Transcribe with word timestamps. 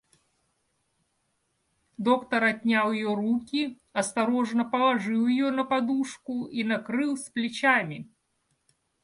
Доктор 1.99 2.43
отнял 2.45 2.91
ее 2.91 3.13
руки, 3.13 3.79
осторожно 3.93 4.65
положил 4.65 5.27
ее 5.27 5.51
на 5.51 5.63
подушку 5.63 6.45
и 6.47 6.63
накрыл 6.63 7.17
с 7.17 7.29
плечами. 7.29 8.09